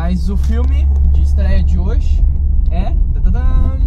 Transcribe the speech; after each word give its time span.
Mas 0.00 0.28
o 0.30 0.36
filme 0.36 0.86
de 1.12 1.22
estreia 1.22 1.60
de 1.60 1.76
hoje 1.76 2.24
é 2.70 2.94
tadadam, 3.12 3.80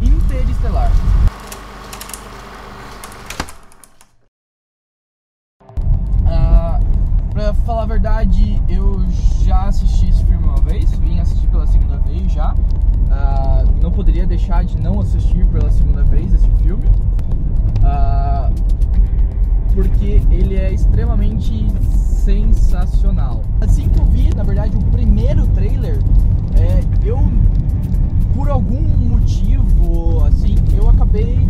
Interestelar. 0.00 0.90
Ah, 6.26 6.80
pra 7.30 7.54
falar 7.54 7.82
a 7.84 7.86
verdade, 7.86 8.60
eu 8.68 9.00
já 9.44 9.66
assisti 9.66 10.08
esse 10.08 10.24
filme 10.24 10.42
uma 10.42 10.60
vez, 10.60 10.90
vim 10.98 11.20
assistir 11.20 11.46
pela 11.46 11.68
segunda 11.68 11.98
vez 11.98 12.32
já. 12.32 12.52
Ah, 13.08 13.64
não 13.80 13.92
poderia 13.92 14.26
deixar 14.26 14.64
de 14.64 14.76
não 14.76 14.98
assistir 14.98 15.46
pela 15.46 15.70
segunda 15.70 16.02
vez 16.02 16.34
esse 16.34 16.50
filme. 16.64 16.90
Ah, 17.84 18.50
porque 19.72 20.20
ele 20.32 20.56
é 20.56 20.72
extremamente 20.72 21.68
sensacional. 22.24 23.42
Assim 23.60 23.88
que 23.88 23.98
eu 23.98 24.04
vi, 24.06 24.34
na 24.34 24.42
verdade, 24.42 24.76
o 24.76 24.84
primeiro 24.90 25.46
trailer, 25.48 25.98
é, 26.54 26.80
eu, 27.04 27.18
por 28.34 28.48
algum 28.48 28.80
motivo, 28.80 30.24
assim, 30.24 30.54
eu 30.76 30.88
acabei 30.88 31.48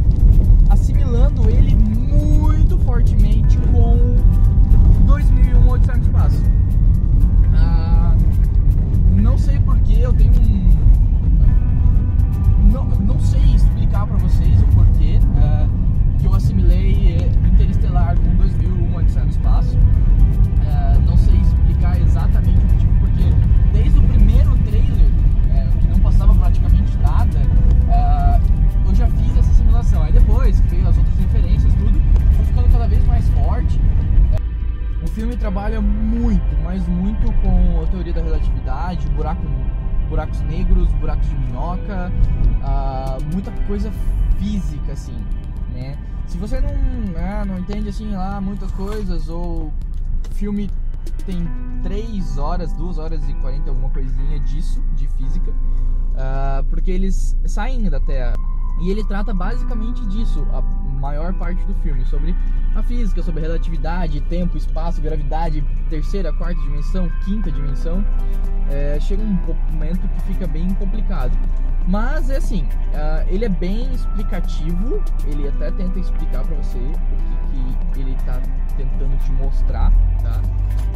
mas 36.72 36.88
muito 36.88 37.30
com 37.42 37.82
a 37.82 37.86
teoria 37.88 38.14
da 38.14 38.22
relatividade, 38.22 39.06
buraco, 39.10 39.42
buracos 40.08 40.40
negros, 40.40 40.90
buracos 40.92 41.28
de 41.28 41.36
minhoca, 41.36 42.10
ah, 42.64 43.18
muita 43.30 43.50
coisa 43.66 43.92
física, 44.38 44.92
assim, 44.92 45.18
né? 45.74 45.98
Se 46.26 46.38
você 46.38 46.62
não, 46.62 46.70
ah, 47.18 47.44
não 47.44 47.58
entende, 47.58 47.90
assim, 47.90 48.10
lá 48.12 48.40
muitas 48.40 48.72
coisas, 48.72 49.28
ou 49.28 49.70
filme 50.30 50.70
tem 51.26 51.46
3 51.82 52.38
horas, 52.38 52.72
2 52.72 52.96
horas 52.96 53.28
e 53.28 53.34
40 53.34 53.68
alguma 53.68 53.90
coisinha 53.90 54.40
disso, 54.40 54.82
de 54.96 55.06
física, 55.08 55.52
ah, 56.16 56.64
porque 56.70 56.90
eles 56.90 57.36
saem 57.44 57.90
da 57.90 58.00
Terra. 58.00 58.32
E 58.80 58.90
ele 58.90 59.04
trata 59.04 59.34
basicamente 59.34 60.06
disso, 60.06 60.46
a 60.54 60.62
maior 61.02 61.34
parte 61.34 61.64
do 61.64 61.74
filme, 61.82 62.04
sobre 62.06 62.34
a 62.76 62.82
física, 62.84 63.22
sobre 63.22 63.42
relatividade, 63.42 64.20
tempo, 64.22 64.56
espaço, 64.56 65.02
gravidade, 65.02 65.62
terceira, 65.90 66.32
quarta 66.32 66.60
dimensão, 66.62 67.10
quinta 67.24 67.50
dimensão. 67.50 68.04
É, 68.70 68.98
chega 69.00 69.20
um 69.20 69.36
momento 69.72 70.08
que 70.08 70.20
fica 70.32 70.46
bem 70.46 70.72
complicado. 70.74 71.36
Mas 71.88 72.30
é 72.30 72.36
assim, 72.36 72.64
ah, 72.94 73.24
ele 73.26 73.44
é 73.44 73.48
bem 73.48 73.92
explicativo, 73.92 75.02
ele 75.26 75.48
até 75.48 75.72
tenta 75.72 75.98
explicar 75.98 76.44
pra 76.44 76.56
você 76.56 76.78
o 76.78 77.50
que, 77.50 77.92
que 77.92 78.00
ele 78.00 78.16
tá 78.24 78.40
tentando 78.76 79.18
te 79.18 79.32
mostrar, 79.32 79.92
tá? 80.22 80.40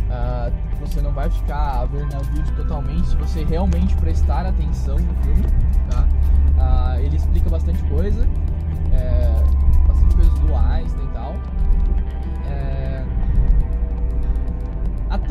Ah, 0.08 0.52
você 0.78 1.00
não 1.00 1.10
vai 1.10 1.28
ficar 1.28 1.80
a 1.80 1.84
ver 1.86 2.06
navios 2.06 2.48
totalmente 2.50 3.08
se 3.08 3.16
você 3.16 3.44
realmente 3.44 3.96
prestar 3.96 4.46
atenção 4.46 4.96
no 4.96 5.14
filme, 5.24 5.42
tá? 5.90 6.06
Ah, 6.58 7.00
ele 7.00 7.16
explica 7.16 7.50
bastante 7.50 7.82
coisa, 7.84 8.24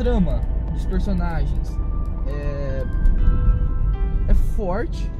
trama 0.06 0.40
dos 0.72 0.86
personagens 0.86 1.76
é, 2.28 2.84
é 4.28 4.34
forte, 4.34 5.10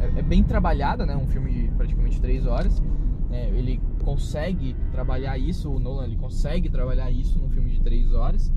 é, 0.00 0.20
é 0.20 0.22
bem 0.22 0.42
trabalhada, 0.42 1.04
né? 1.04 1.14
Um 1.14 1.26
filme 1.26 1.52
de 1.52 1.68
praticamente 1.76 2.18
3 2.18 2.46
horas. 2.46 2.82
É, 3.30 3.50
ele 3.50 3.78
consegue 4.02 4.74
trabalhar 4.90 5.36
isso, 5.36 5.70
o 5.70 5.78
Nolan 5.78 6.04
ele 6.04 6.16
consegue 6.16 6.70
trabalhar 6.70 7.10
isso 7.10 7.38
num 7.38 7.50
filme 7.50 7.68
de 7.68 7.78
3 7.82 8.14
horas, 8.14 8.50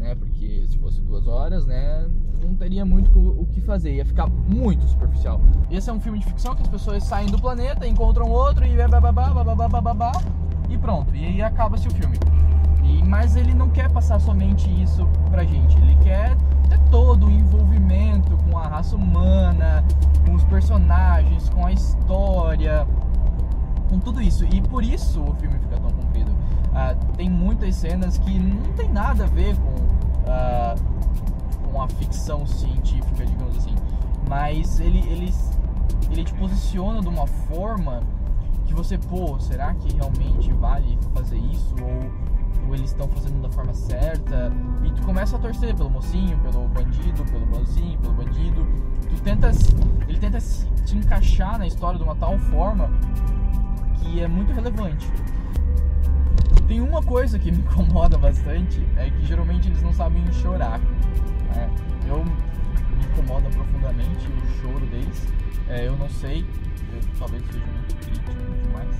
né? 0.00 0.16
Porque 0.16 0.64
se 0.66 0.76
fosse 0.78 1.00
duas 1.00 1.28
horas, 1.28 1.64
né? 1.64 2.08
Não 2.42 2.56
teria 2.56 2.84
muito 2.84 3.16
o 3.16 3.46
que 3.46 3.60
fazer, 3.60 3.94
ia 3.94 4.04
ficar 4.04 4.26
muito 4.26 4.84
superficial. 4.88 5.40
Esse 5.70 5.90
é 5.90 5.92
um 5.92 6.00
filme 6.00 6.18
de 6.18 6.26
ficção 6.26 6.56
que 6.56 6.62
as 6.62 6.68
pessoas 6.68 7.04
saem 7.04 7.28
do 7.28 7.40
planeta, 7.40 7.86
encontram 7.86 8.28
outro 8.28 8.66
e 8.66 8.76
bababá, 8.76 9.30
bababá, 9.30 9.68
bababá, 9.68 10.12
e 10.68 10.76
pronto. 10.76 11.14
E 11.14 11.24
aí 11.24 11.40
acaba-se 11.40 11.86
o 11.86 11.90
filme. 11.92 12.18
E, 12.84 13.02
mas 13.02 13.34
ele 13.34 13.54
não 13.54 13.70
quer 13.70 13.90
passar 13.90 14.20
somente 14.20 14.70
isso 14.82 15.08
pra 15.30 15.44
gente, 15.44 15.76
ele 15.78 15.96
quer 15.96 16.36
ter 16.68 16.78
todo 16.90 17.26
o 17.26 17.30
envolvimento 17.30 18.36
com 18.48 18.58
a 18.58 18.66
raça 18.66 18.94
humana, 18.94 19.84
com 20.26 20.34
os 20.34 20.44
personagens, 20.44 21.48
com 21.48 21.66
a 21.66 21.72
história, 21.72 22.86
com 23.88 23.98
tudo 23.98 24.20
isso. 24.20 24.44
E 24.44 24.60
por 24.60 24.84
isso 24.84 25.22
o 25.22 25.34
filme 25.34 25.58
fica 25.58 25.76
tão 25.78 25.90
comprido. 25.90 26.30
Ah, 26.74 26.94
tem 27.16 27.30
muitas 27.30 27.76
cenas 27.76 28.18
que 28.18 28.38
não 28.38 28.72
tem 28.72 28.88
nada 28.90 29.24
a 29.24 29.26
ver 29.26 29.56
com, 29.56 29.74
ah, 30.28 30.74
com 31.70 31.82
a 31.82 31.88
ficção 31.88 32.46
científica, 32.46 33.24
digamos 33.24 33.56
assim. 33.56 33.74
Mas 34.28 34.80
ele, 34.80 34.98
ele, 35.00 35.32
ele 36.10 36.24
te 36.24 36.34
posiciona 36.34 37.00
de 37.00 37.08
uma 37.08 37.26
forma 37.26 38.00
que 38.64 38.74
você, 38.74 38.98
pô, 38.98 39.38
será 39.38 39.74
que 39.74 39.94
realmente 39.94 40.52
vale 40.52 40.98
fazer 41.14 41.36
isso? 41.36 41.74
Ou, 41.80 42.33
ou 42.66 42.74
eles 42.74 42.90
estão 42.90 43.08
fazendo 43.08 43.42
da 43.42 43.50
forma 43.50 43.72
certa? 43.74 44.52
E 44.84 44.90
tu 44.92 45.02
começa 45.02 45.36
a 45.36 45.38
torcer 45.38 45.74
pelo 45.74 45.90
mocinho, 45.90 46.38
pelo 46.38 46.68
bandido, 46.68 47.24
pelo 47.24 47.46
mocinho, 47.46 47.98
pelo 47.98 48.14
bandido. 48.14 48.66
Tu 49.08 49.22
tenta, 49.22 49.50
ele 50.08 50.18
tenta 50.18 50.38
te 50.84 50.96
encaixar 50.96 51.58
na 51.58 51.66
história 51.66 51.98
de 51.98 52.04
uma 52.04 52.14
tal 52.16 52.38
forma 52.38 52.90
que 54.00 54.20
é 54.20 54.28
muito 54.28 54.52
relevante. 54.52 55.08
Tem 56.66 56.80
uma 56.80 57.02
coisa 57.02 57.38
que 57.38 57.50
me 57.50 57.58
incomoda 57.64 58.16
bastante, 58.16 58.86
é 58.96 59.10
que 59.10 59.26
geralmente 59.26 59.68
eles 59.68 59.82
não 59.82 59.92
sabem 59.92 60.24
chorar. 60.32 60.78
né? 61.54 61.70
Eu 62.08 62.24
me 62.24 63.04
incomoda 63.04 63.48
profundamente 63.50 64.26
o 64.28 64.60
choro 64.60 64.86
deles. 64.86 65.26
É, 65.68 65.86
eu 65.86 65.96
não 65.96 66.08
sei, 66.08 66.44
talvez 67.18 67.44
seja 67.46 67.64
muito 67.66 67.96
crítico 67.96 68.32
demais, 68.62 68.96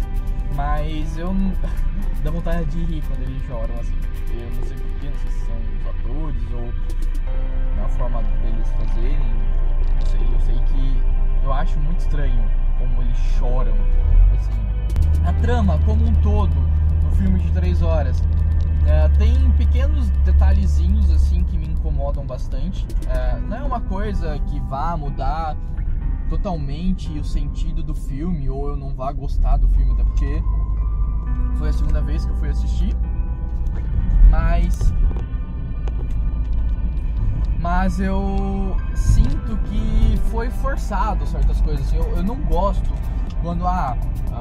mas 0.54 1.16
eu 1.18 1.32
não- 1.34 1.52
dá 2.22 2.30
vontade 2.30 2.64
de 2.66 2.84
rir 2.84 3.02
quando 3.06 3.22
eles 3.22 3.42
choram 3.46 3.74
assim. 3.80 3.94
Eu 4.32 4.50
não 4.56 4.62
sei 4.64 4.76
porquê, 4.76 5.06
não 5.10 5.18
sei 5.18 5.30
se 5.30 5.46
são 5.46 5.56
os 5.56 5.86
atores 5.86 6.42
ou 6.52 7.84
a 7.84 7.88
forma 7.90 8.22
deles 8.42 8.68
fazerem. 8.78 9.18
Não 10.00 10.06
sei, 10.06 10.20
eu 10.20 10.40
sei 10.40 10.54
que 10.66 11.00
eu 11.44 11.52
acho 11.52 11.78
muito 11.80 12.00
estranho 12.00 12.42
como 12.78 13.02
eles 13.02 13.16
choram. 13.38 13.74
Assim, 14.34 15.24
a 15.26 15.32
trama 15.34 15.78
como 15.84 16.04
um 16.06 16.12
todo 16.14 16.54
no 17.02 17.10
filme 17.12 17.38
de 17.40 17.50
três 17.52 17.82
horas 17.82 18.22
é, 18.86 19.08
tem 19.18 19.50
pequenos 19.52 20.08
detalhezinhos 20.24 21.10
assim 21.10 21.44
que 21.44 21.56
me 21.56 21.68
incomodam 21.68 22.26
bastante. 22.26 22.86
É, 23.08 23.38
não 23.40 23.56
é 23.56 23.62
uma 23.62 23.80
coisa 23.80 24.38
que 24.50 24.58
vá 24.60 24.96
mudar 24.96 25.56
totalmente 26.28 27.10
o 27.18 27.24
sentido 27.24 27.82
do 27.82 27.94
filme 27.94 28.48
ou 28.48 28.68
eu 28.68 28.76
não 28.76 28.94
vá 28.94 29.12
gostar 29.12 29.56
do 29.56 29.68
filme, 29.68 29.92
até 29.92 30.04
porque 30.04 30.42
foi 31.56 31.68
a 31.68 31.72
segunda 31.72 32.00
vez 32.00 32.24
que 32.24 32.32
eu 32.32 32.36
fui 32.36 32.50
assistir. 32.50 32.94
Mas 34.30 34.92
mas 37.64 37.98
eu 37.98 38.76
sinto 38.94 39.56
que 39.64 40.18
foi 40.30 40.50
forçado 40.50 41.26
certas 41.26 41.62
coisas. 41.62 41.90
Eu, 41.94 42.04
eu 42.14 42.22
não 42.22 42.36
gosto 42.36 42.90
quando, 43.40 43.66
ah, 43.66 43.96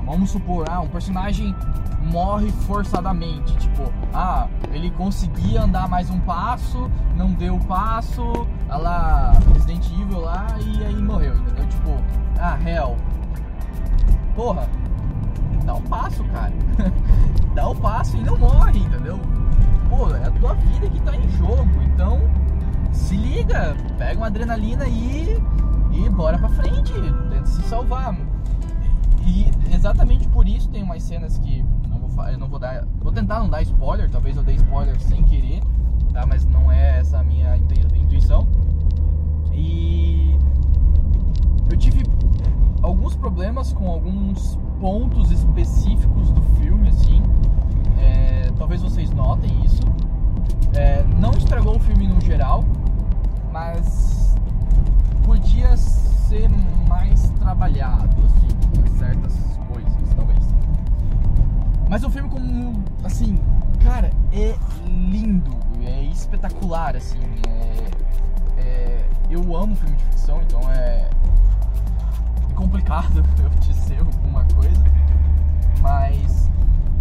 vamos 0.05 0.31
supor, 0.31 0.65
ah, 0.69 0.81
um 0.81 0.89
personagem 0.89 1.55
morre 2.01 2.51
forçadamente. 2.67 3.55
Tipo, 3.55 3.83
ah, 4.13 4.49
ele 4.73 4.91
conseguia 4.91 5.63
andar 5.63 5.87
mais 5.87 6.09
um 6.09 6.19
passo, 6.19 6.91
não 7.15 7.31
deu 7.31 7.55
o 7.55 7.63
passo, 7.63 8.23
ah 8.69 8.75
lá, 8.75 9.31
Resident 9.53 9.85
Evil 9.91 10.19
lá, 10.19 10.42
porra, 14.43 14.67
dá 15.63 15.73
o 15.73 15.77
um 15.77 15.81
passo, 15.83 16.21
cara. 16.25 16.51
dá 17.55 17.69
o 17.69 17.71
um 17.71 17.75
passo 17.75 18.17
e 18.17 18.21
não 18.21 18.37
morre, 18.37 18.79
entendeu? 18.79 19.17
Pô, 19.89 20.13
é 20.13 20.25
a 20.25 20.31
tua 20.31 20.53
vida 20.55 20.89
que 20.89 20.99
tá 21.01 21.15
em 21.15 21.29
jogo, 21.29 21.69
então 21.85 22.19
se 22.91 23.15
liga, 23.15 23.73
pega 23.97 24.17
uma 24.17 24.27
adrenalina 24.27 24.85
e, 24.85 25.41
e 25.93 26.09
bora 26.09 26.37
pra 26.37 26.49
frente, 26.49 26.91
tenta 26.91 27.45
se 27.45 27.61
salvar. 27.63 28.17
E 29.25 29.49
exatamente 29.73 30.27
por 30.27 30.45
isso 30.45 30.67
tem 30.67 30.83
umas 30.83 31.03
cenas 31.03 31.37
que 31.37 31.63
não 31.87 31.99
vou, 31.99 32.27
eu 32.27 32.37
não 32.37 32.49
vou 32.49 32.59
dar, 32.59 32.85
vou 32.99 33.13
tentar 33.13 33.39
não 33.39 33.49
dar 33.49 33.61
spoiler, 33.61 34.11
talvez 34.11 34.35
eu 34.35 34.43
dê 34.43 34.55
spoiler 34.55 34.99
sem 34.99 35.23
querer, 35.23 35.61
tá? 36.11 36.25
Mas 36.25 36.43
não 36.45 36.69
é 36.69 36.99
essa 36.99 37.19
a 37.19 37.23
minha 37.23 37.55
intuição. 37.95 38.45
E 39.53 40.37
eu 41.69 41.77
tive 41.77 42.03
intui- 42.83 42.97
intuição. 43.67 43.81
com 43.81 43.89
alguns 43.89 44.59
pontos 44.79 45.31
específicos 45.31 46.31
do 46.31 46.41
filme, 46.59 46.89
assim. 46.89 47.21
É, 47.99 48.51
talvez 48.57 48.81
vocês 48.81 49.09
notem 49.11 49.49
isso. 49.63 49.81
É, 50.73 51.03
não 51.19 51.31
estragou 51.31 51.77
o 51.77 51.79
filme 51.79 52.07
no 52.07 52.19
geral, 52.19 52.63
mas 53.51 54.35
podia 55.23 55.77
ser 55.77 56.49
mais 56.87 57.29
trabalhado, 57.31 58.15
assim, 58.25 58.97
certas 58.97 59.33
coisas, 59.71 60.13
talvez. 60.15 60.43
Mas 61.89 62.03
o 62.03 62.09
filme 62.09 62.29
como, 62.29 62.83
assim, 63.03 63.37
cara, 63.83 64.11
é 64.31 64.55
lindo, 64.87 65.55
é 65.81 66.03
espetacular, 66.03 66.95
assim, 66.95 67.19
é, 67.47 68.61
é, 68.61 69.09
eu 69.29 69.55
amo 69.55 69.75
filme 69.75 69.95
de 69.95 70.03
ficção, 70.05 70.41
então 70.41 70.61
é 70.71 71.07
complicado 72.63 73.23
eu 73.43 73.49
dizer 73.59 73.99
alguma 73.99 74.45
coisa, 74.55 74.83
mas 75.81 76.49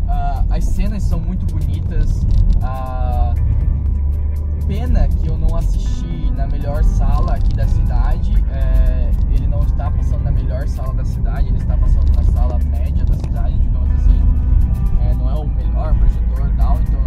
uh, 0.07 0.45
as 0.51 0.65
cenas 0.65 1.05
são 1.05 1.21
muito 1.21 1.47
bonitas, 1.47 2.25
uh, 2.59 3.33
pena 4.67 5.07
que 5.07 5.29
eu 5.29 5.39
não 5.39 5.57
assisti 5.57 6.33
na 6.33 6.49
melhor 6.49 6.83
sala 6.83 7.35
aqui 7.35 7.55
da 7.55 7.67
cidade. 7.69 8.33
É, 8.51 9.11
ele 9.31 9.47
não 9.47 9.61
está 9.63 9.91
passando 9.91 10.25
na 10.25 10.33
melhor 10.33 10.67
sala 10.67 10.95
da 10.95 11.05
cidade, 11.05 11.49
ele 11.49 11.59
está 11.59 11.77
passando 11.77 12.11
na 12.17 12.23
sala 12.25 12.59
média 12.59 13.05
da 13.05 13.15
cidade, 13.15 13.59
digamos 13.59 13.91
assim. 14.01 14.21
É, 15.01 15.15
não 15.15 15.31
é 15.31 15.35
o 15.35 15.47
melhor 15.47 15.95
projetor 15.95 16.49
e 16.49 16.57
tal, 16.57 16.79
então 16.81 17.02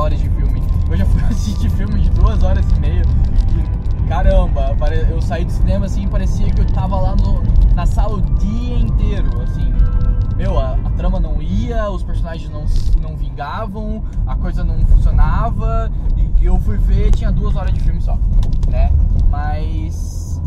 horas 0.00 0.18
de 0.18 0.28
filme. 0.28 0.62
Eu 0.90 0.96
já 0.96 1.04
fui 1.04 1.22
assistir 1.30 1.70
filme 1.70 2.00
de 2.00 2.10
duas 2.10 2.42
horas 2.42 2.64
e 2.70 2.80
meia 2.80 3.02
e 3.56 4.08
caramba, 4.08 4.76
eu 5.08 5.20
saí 5.22 5.44
do 5.44 5.52
cinema 5.52 5.86
assim 5.86 6.08
parecia 6.08 6.50
que 6.50 6.60
eu 6.60 6.66
tava 6.66 6.96
lá 6.96 7.14
no, 7.14 7.42
na 7.74 7.86
sala 7.86 8.16
o 8.16 8.20
dia 8.20 8.78
inteiro, 8.78 9.40
assim. 9.42 9.72
Meu, 10.36 10.58
a, 10.58 10.72
a 10.72 10.90
trama 10.96 11.20
não 11.20 11.40
ia, 11.42 11.90
os 11.90 12.02
personagens 12.02 12.50
não, 12.50 12.64
não 13.00 13.14
vingavam, 13.14 14.02
a 14.26 14.34
coisa 14.34 14.64
não 14.64 14.80
funcionava, 14.86 15.92
e 16.40 16.46
eu 16.46 16.58
fui 16.58 16.78
ver, 16.78 17.10
tinha 17.10 17.30
duas 17.30 17.54
horas 17.56 17.72
de 17.74 17.80
filme 17.80 18.00
só, 18.00 18.18
né? 18.68 18.90
Mas. 19.28 20.40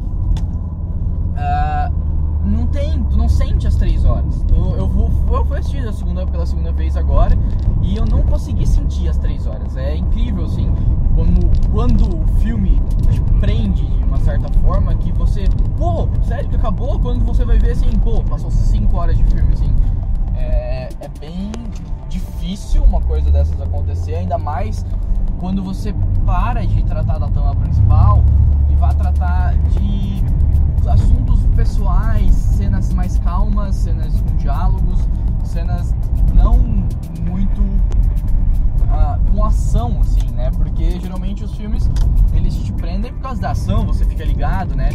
Uh, 1.34 2.13
não 2.44 2.68
tem, 2.68 3.02
tu 3.04 3.18
não 3.18 3.30
sente 3.30 3.68
as 3.68 3.76
três 3.76 4.06
horas. 4.06 4.44
Tu, 4.48 4.56
eu, 4.56 4.88
vou, 4.88 5.10
eu 5.38 5.46
fui 5.46 5.58
assistir 5.58 5.88
a 5.88 5.94
segunda, 5.94 6.26
pela 6.26 6.46
segunda 6.46 6.72
vez 6.72 6.98
agora 6.98 7.38
e 7.82 7.96
eu 7.96 8.06
não 8.06 8.22
consegui 8.24 8.68
sentir 8.68 9.08
as 9.08 9.18
três 9.18 9.48
horas. 9.48 9.76
É 9.78 9.96
incrível, 9.96 10.46
assim, 10.46 10.72
como, 11.16 11.52
quando 11.72 12.22
o 12.22 12.28
filme 12.40 12.82
te 13.10 13.22
prende 13.40 13.86
de 13.86 14.04
uma 14.04 14.20
certa 14.20 14.52
forma 14.60 14.94
que 14.96 15.12
você, 15.12 15.46
pô, 15.78 16.08
sério 16.24 16.50
que 16.50 16.56
acabou? 16.56 17.00
Quando 17.00 17.24
você 17.24 17.46
vai 17.46 17.58
ver 17.58 17.72
assim, 17.72 17.90
pô, 18.04 18.22
passou 18.24 18.52
cinco 18.52 18.98
horas 18.98 19.18
de 19.18 19.24
filme, 19.24 19.54
assim. 19.54 19.74
É, 20.36 20.90
é 21.00 21.08
bem 21.20 21.52
difícil 22.10 22.84
uma 22.84 23.02
coisa 23.02 23.32
dessas 23.32 23.60
acontecer, 23.62 24.16
ainda 24.16 24.38
mais 24.38 24.86
quando 25.40 25.62
você 25.62 25.94
para 26.26 26.66
de 26.66 26.84
tratar 26.84 27.18
da 27.18 27.28
trama 27.28 27.56
principal 27.56 28.24
e 28.70 28.76
vai 28.76 28.94
tratar 28.96 29.54
você 43.86 44.06
fica 44.06 44.24
ligado, 44.24 44.76
né? 44.76 44.90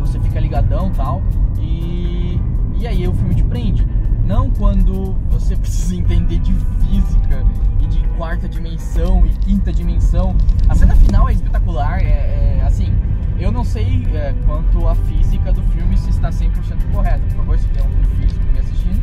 Você 0.00 0.20
fica 0.20 0.38
ligadão 0.38 0.90
tal. 0.90 1.22
E, 1.58 2.38
e 2.78 2.86
aí 2.86 3.08
o 3.08 3.14
filme 3.14 3.34
te 3.34 3.42
prende. 3.42 3.86
Não 4.26 4.50
quando 4.50 5.14
você 5.30 5.56
precisa 5.56 5.96
entender 5.96 6.38
de 6.40 6.52
física 6.52 7.44
e 7.80 7.86
de 7.86 8.06
quarta 8.16 8.48
dimensão 8.48 9.24
e 9.24 9.30
quinta 9.30 9.72
dimensão. 9.72 10.36
A 10.68 10.74
cena 10.74 10.94
final 10.94 11.28
é 11.28 11.32
espetacular, 11.32 12.00
é, 12.00 12.58
é 12.58 12.62
assim 12.66 12.94
eu 13.40 13.50
não 13.50 13.64
sei 13.64 14.06
é, 14.12 14.34
quanto 14.44 14.86
a 14.86 14.94
física 14.94 15.50
do 15.50 15.62
filme 15.62 15.96
se 15.96 16.10
está 16.10 16.28
100% 16.28 16.92
correta. 16.92 17.20
Por 17.28 17.36
favor, 17.36 17.58
se 17.58 17.66
tem 17.68 17.82
algum 17.82 18.04
físico 18.16 18.44
me 18.52 18.58
assistindo, 18.58 19.00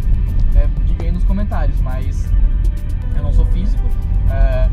é, 0.55 0.67
diga 0.85 1.05
aí 1.05 1.11
nos 1.11 1.23
comentários. 1.23 1.81
Mas 1.81 2.31
eu 3.15 3.23
não 3.23 3.33
sou 3.33 3.47
físico. 3.47 3.83
É, 4.29 4.69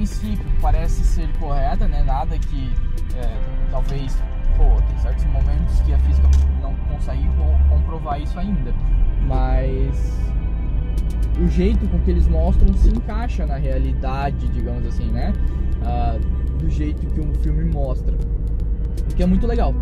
princípio, 0.00 0.46
parece 0.62 1.04
ser 1.04 1.28
correta, 1.38 1.86
né? 1.86 2.02
Nada 2.02 2.38
que 2.38 2.72
é, 3.14 3.38
talvez, 3.70 4.16
pô, 4.56 4.80
tem 4.88 4.98
certos 4.98 5.24
momentos 5.26 5.78
que 5.80 5.92
a 5.92 5.98
física 5.98 6.26
não 6.62 6.74
consegue 6.90 7.28
comprovar 7.68 8.20
isso 8.20 8.38
ainda. 8.38 8.72
Mas 9.26 10.18
o 11.38 11.46
jeito 11.48 11.86
com 11.88 11.98
que 12.00 12.10
eles 12.10 12.26
mostram 12.28 12.72
se 12.72 12.88
encaixa 12.88 13.44
na 13.44 13.56
realidade, 13.56 14.48
digamos 14.48 14.86
assim, 14.86 15.10
né? 15.10 15.34
Uh, 15.82 16.58
do 16.58 16.70
jeito 16.70 17.06
que 17.06 17.20
um 17.20 17.34
filme 17.34 17.64
mostra. 17.64 18.14
O 19.10 19.14
que 19.14 19.22
é 19.22 19.26
muito 19.26 19.46
legal. 19.46 19.74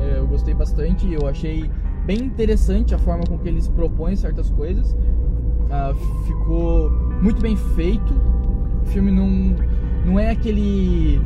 É, 0.00 0.18
eu 0.18 0.26
gostei 0.26 0.54
bastante, 0.54 1.10
eu 1.12 1.28
achei 1.28 1.70
bem 2.06 2.18
interessante 2.18 2.94
a 2.94 2.98
forma 2.98 3.24
com 3.24 3.38
que 3.38 3.48
eles 3.48 3.68
propõem 3.68 4.16
certas 4.16 4.48
coisas. 4.48 4.92
Uh, 4.92 6.24
ficou 6.24 6.90
muito 7.20 7.42
bem 7.42 7.56
feito. 7.74 8.35
O 8.86 8.88
filme 8.88 9.10
não, 9.10 9.54
não 10.04 10.18
é 10.18 10.30
aquele 10.30 11.20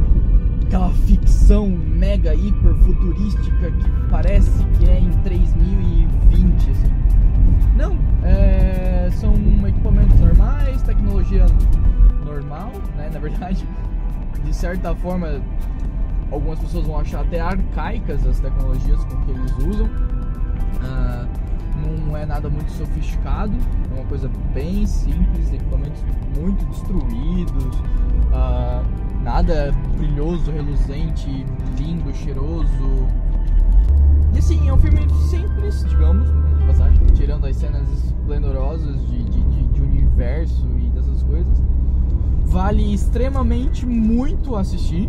aquela 0.67 0.91
ficção 0.91 1.69
mega 1.69 2.35
hiper 2.35 2.75
futurística 2.75 3.71
que 3.73 3.91
parece 4.09 4.65
que 4.79 4.89
é 4.89 5.01
em 5.01 5.11
3020 5.23 6.71
assim. 6.71 6.93
Não, 7.77 7.99
é, 8.25 9.09
são 9.13 9.35
equipamentos 9.67 10.19
normais, 10.21 10.83
tecnologia 10.83 11.47
normal, 12.25 12.73
né, 12.97 13.11
na 13.13 13.19
verdade 13.19 13.67
de 14.45 14.55
certa 14.55 14.95
forma, 14.95 15.41
algumas 16.31 16.59
pessoas 16.59 16.87
vão 16.87 16.99
achar 16.99 17.21
até 17.21 17.41
arcaicas 17.41 18.27
as 18.27 18.41
tecnologias 18.41 19.05
com 19.05 19.17
que 19.25 19.31
eles 19.31 19.53
usam. 19.59 19.87
Uh, 19.87 21.29
não 22.07 22.17
é 22.17 22.27
nada 22.27 22.49
muito 22.49 22.71
sofisticado, 22.73 23.55
uma 24.01 24.09
coisa 24.09 24.31
bem 24.53 24.87
simples, 24.87 25.53
equipamentos 25.53 26.03
muito 26.39 26.65
destruídos, 26.67 27.77
uh, 28.29 29.23
nada 29.23 29.73
brilhoso, 29.97 30.51
reluzente, 30.51 31.47
lindo, 31.79 32.13
cheiroso. 32.15 33.07
E 34.35 34.39
assim, 34.39 34.69
é 34.69 34.73
um 34.73 34.79
filme 34.79 35.01
simples, 35.29 35.85
digamos, 35.89 36.29
passagem, 36.67 37.05
tirando 37.15 37.47
as 37.47 37.57
cenas 37.57 37.89
esplendorosas 37.93 39.07
de, 39.09 39.25
de, 39.25 39.43
de, 39.43 39.65
de 39.65 39.83
universo 39.83 40.67
e 40.79 40.91
dessas 40.91 41.23
coisas 41.23 41.61
vale 42.45 42.93
extremamente 42.93 43.87
muito 43.87 44.57
assistir. 44.57 45.09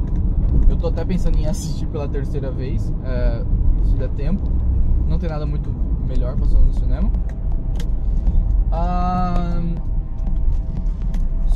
Eu 0.70 0.78
tô 0.78 0.88
até 0.88 1.04
pensando 1.04 1.40
em 1.40 1.48
assistir 1.48 1.88
pela 1.88 2.08
terceira 2.08 2.52
vez. 2.52 2.94
É, 3.04 3.44
der 3.98 4.10
tempo. 4.10 4.44
Não 5.08 5.18
tem 5.18 5.30
nada 5.30 5.46
muito 5.46 5.70
melhor 6.08 6.36
passando 6.36 6.66
no 6.66 6.74
cinema. 6.74 7.12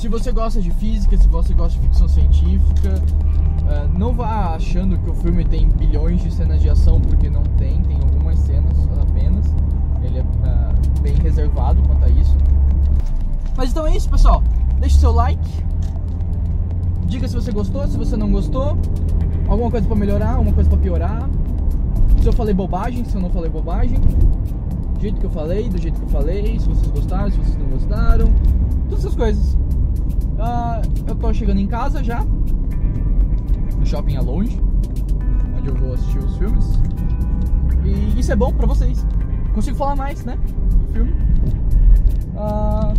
Se 0.05 0.10
você 0.10 0.31
gosta 0.31 0.62
de 0.62 0.69
física, 0.69 1.17
se 1.17 1.27
você 1.27 1.51
gosta 1.55 1.79
de 1.79 1.88
ficção 1.88 2.07
científica, 2.07 3.01
ah, 3.67 3.88
não 3.98 4.13
vá 4.13 4.53
achando 4.53 5.00
que 5.00 5.10
o 5.10 5.15
filme 5.15 5.43
tem 5.43 5.67
bilhões 5.67 6.22
de 6.22 6.31
cenas 6.31 6.62
de 6.62 6.69
ação, 6.69 7.01
porque 7.01 7.27
não 7.27 7.41
tem, 7.57 7.81
tem 7.81 7.98
algumas 7.98 8.38
cenas 8.38 8.72
apenas. 9.01 9.45
Ele 10.03 10.19
é 10.19 10.25
ah, 10.43 10.75
bem 11.01 11.15
reservado 11.15 11.81
quanto 11.88 12.05
a 12.05 12.10
isso. 12.10 12.38
Mas 13.57 13.72
então 13.72 13.88
é 13.88 13.98
isso, 13.98 14.07
pessoal. 14.07 14.43
Deixe 14.79 15.00
seu 15.00 15.12
like. 15.12 15.65
Diga 17.07 17.27
se 17.27 17.34
você 17.34 17.51
gostou, 17.51 17.88
se 17.88 17.98
você 17.98 18.15
não 18.15 18.31
gostou. 18.31 18.77
Alguma 19.48 19.72
coisa 19.72 19.88
pra 19.88 19.95
melhorar, 19.95 20.34
alguma 20.34 20.53
coisa 20.53 20.69
pra 20.69 20.77
piorar. 20.77 21.27
Se 22.22 22.27
eu 22.27 22.34
falei 22.34 22.53
bobagem, 22.53 23.03
se 23.05 23.15
eu 23.15 23.22
não 23.22 23.31
falei 23.31 23.50
bobagem. 23.50 23.98
Jeito 25.05 25.19
que 25.19 25.25
eu 25.27 25.29
falei, 25.29 25.69
do 25.69 25.77
jeito 25.77 26.00
que 26.00 26.05
eu 26.05 26.09
falei. 26.09 26.59
Se 26.59 26.67
vocês 26.67 26.88
gostaram, 26.88 27.29
se 27.29 27.38
vocês 27.38 27.57
não 27.57 27.67
gostaram. 27.67 28.33
Todas 28.89 29.05
essas 29.05 29.15
coisas. 29.15 29.55
Ah, 30.39 30.81
eu 31.07 31.13
tô 31.13 31.31
chegando 31.31 31.59
em 31.59 31.67
casa 31.67 32.03
já. 32.03 32.25
O 33.79 33.85
shopping 33.85 34.15
é 34.15 34.19
longe. 34.19 34.59
Onde 35.55 35.69
eu 35.69 35.75
vou 35.75 35.93
assistir 35.93 36.17
os 36.17 36.35
filmes. 36.38 36.81
E 37.83 38.19
isso 38.19 38.31
é 38.31 38.35
bom 38.35 38.51
pra 38.51 38.65
vocês. 38.65 39.05
Consigo 39.53 39.77
falar 39.77 39.95
mais, 39.95 40.25
né? 40.25 40.39
Do 40.88 40.91
filme. 40.91 41.13
Ah, 42.35 42.91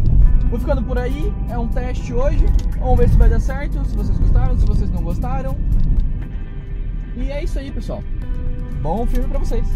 vou 0.49 0.61
ficando 0.61 0.85
por 0.85 0.97
aí. 0.97 1.35
É 1.49 1.59
um 1.59 1.67
teste 1.67 2.15
hoje. 2.15 2.47
Vamos 2.79 2.99
ver 2.99 3.09
se 3.09 3.17
vai 3.17 3.29
dar 3.29 3.41
certo. 3.41 3.85
Se 3.85 3.97
vocês 3.97 4.17
gostaram, 4.17 4.57
se 4.57 4.65
vocês 4.65 4.93
não 4.93 5.03
gostaram. 5.03 5.57
E 7.17 7.33
é 7.33 7.43
isso 7.43 7.59
aí, 7.59 7.73
pessoal. 7.73 8.01
Bom 8.81 9.05
filme 9.07 9.27
pra 9.27 9.41
vocês. 9.41 9.67